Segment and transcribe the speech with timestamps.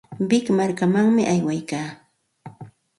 [0.29, 1.89] Wik markamanmi aywaykaa.